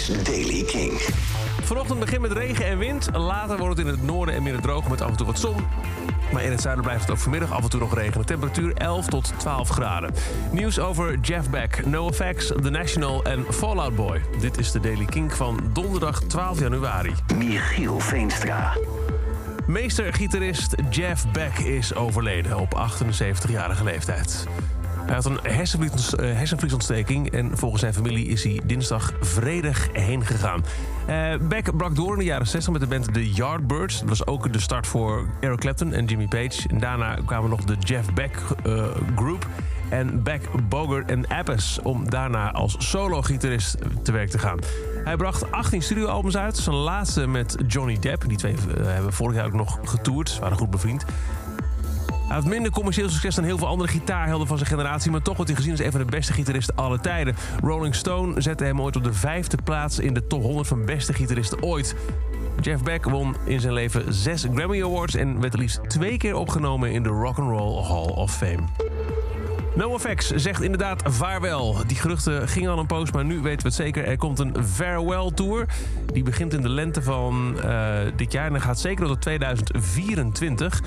[0.00, 0.92] is Daily King.
[1.62, 3.08] Vanochtend begint met regen en wind.
[3.12, 5.56] Later wordt het in het noorden en midden droog met af en toe wat zon.
[6.32, 8.26] Maar in het zuiden blijft het ook vanmiddag af en toe nog regenen.
[8.26, 10.14] Temperatuur 11 tot 12 graden.
[10.52, 14.20] Nieuws over Jeff Beck, NoFX, The National en Fallout Boy.
[14.40, 17.14] Dit is de Daily King van donderdag 12 januari.
[17.36, 18.76] Michiel Veenstra.
[19.66, 24.46] Meestergitarist Jeff Beck is overleden op 78-jarige leeftijd.
[25.10, 30.64] Hij had een eh, hersenvliesontsteking en volgens zijn familie is hij dinsdag vredig heen gegaan.
[31.06, 33.98] Eh, Beck brak door in de jaren 60 met de band The Yardbirds.
[33.98, 36.68] Dat was ook de start voor Eric Clapton en Jimmy Page.
[36.68, 38.84] En daarna kwamen nog de Jeff Beck eh,
[39.16, 39.46] Group
[39.88, 41.82] en Beck, Bogert en Appice...
[41.82, 44.58] om daarna als solo-gitarist te werk te gaan.
[45.04, 46.56] Hij bracht 18 studioalbums uit.
[46.56, 48.28] Zijn laatste met Johnny Depp.
[48.28, 50.28] Die twee hebben vorig jaar ook nog getoerd.
[50.28, 51.04] Ze waren goed bevriend.
[52.30, 55.10] Hij had minder commercieel succes dan heel veel andere gitaarhelden van zijn generatie...
[55.10, 57.36] maar toch wordt hij gezien als een van de beste gitaristen aller tijden.
[57.62, 59.98] Rolling Stone zette hem ooit op de vijfde plaats...
[59.98, 61.94] in de top 100 van beste gitaristen ooit.
[62.60, 65.14] Jeff Beck won in zijn leven zes Grammy Awards...
[65.14, 68.62] en werd liefst twee keer opgenomen in de Rock and Roll Hall of Fame.
[69.74, 71.76] NoFX zegt inderdaad vaarwel.
[71.86, 74.04] Die geruchten gingen al een poos, maar nu weten we het zeker.
[74.04, 75.66] Er komt een farewell tour.
[76.12, 80.80] Die begint in de lente van uh, dit jaar en gaat zeker tot 2024.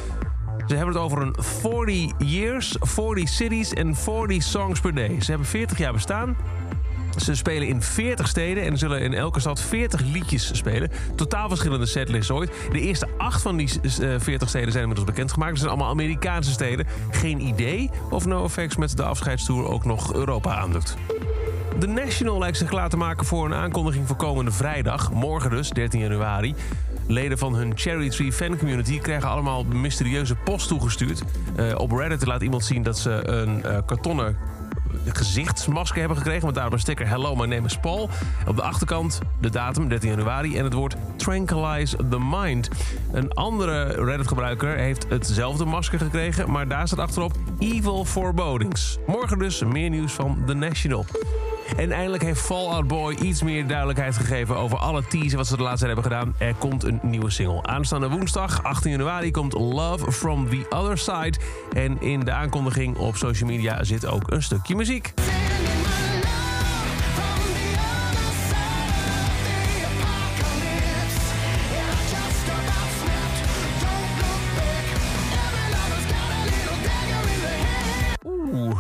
[0.68, 5.22] Ze hebben het over een 40 years, 40 cities en 40 songs per day.
[5.22, 6.36] Ze hebben 40 jaar bestaan.
[7.18, 10.92] Ze spelen in 40 steden en zullen in elke stad 40 liedjes spelen.
[11.16, 12.52] Totaal verschillende setlists ooit.
[12.72, 13.70] De eerste acht van die
[14.18, 15.52] 40 steden zijn inmiddels bekendgemaakt.
[15.52, 16.88] Het zijn allemaal Amerikaanse steden.
[17.12, 20.96] Geen idee of NoFX met de afscheidstour ook nog Europa aandoet.
[21.80, 25.12] De National lijkt zich klaar te maken voor een aankondiging voor komende vrijdag.
[25.12, 26.56] Morgen dus, 13 januari.
[27.08, 31.24] Leden van hun Cherry Tree fan community krijgen allemaal mysterieuze post toegestuurd.
[31.60, 34.38] Uh, op Reddit laat iemand zien dat ze een uh, kartonnen
[35.06, 36.46] gezichtsmasker hebben gekregen.
[36.46, 38.10] Met daarop een sticker Hello, my name is Paul.
[38.48, 40.58] Op de achterkant de datum, 13 januari.
[40.58, 42.70] En het woord Tranquilize the Mind.
[43.12, 46.52] Een andere Reddit-gebruiker heeft hetzelfde masker gekregen.
[46.52, 48.98] Maar daar staat achterop Evil Forebodings.
[49.08, 51.06] Morgen dus meer nieuws van The National.
[51.78, 55.64] En eindelijk heeft Fallout Boy iets meer duidelijkheid gegeven over alle teasen wat ze de
[55.64, 56.36] laatste tijd hebben gedaan.
[56.38, 57.64] Er komt een nieuwe single.
[57.64, 61.34] Aanstaande woensdag, 18 januari, komt Love from the Other Side.
[61.74, 65.14] En in de aankondiging op social media zit ook een stukje muziek.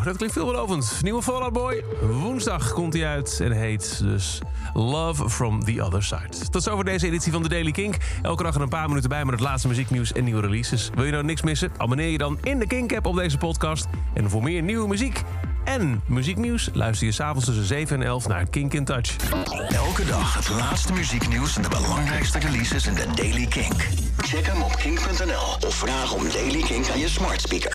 [0.06, 1.00] Dat klinkt veelbelovend.
[1.02, 1.84] Nieuwe Fallout Boy.
[2.02, 4.41] Woensdag komt hij uit en heet dus
[4.74, 6.50] Love from the Other Side.
[6.50, 7.97] Tot zover deze editie van The Daily Kink.
[8.22, 10.90] Elke dag er een paar minuten bij met het laatste muzieknieuws en nieuwe releases.
[10.96, 11.72] Wil je nou niks missen?
[11.78, 13.88] Abonneer je dan in de Kink-app op deze podcast.
[14.13, 15.24] En voor meer nieuwe muziek
[15.63, 19.16] en muzieknieuws luister je s'avonds tussen 7 en 11 naar Kink in Touch.
[19.69, 23.88] Elke dag het laatste muzieknieuws en de belangrijkste releases in de Daily Kink.
[24.18, 27.72] Check hem op kink.nl of vraag om Daily Kink aan je smart speaker.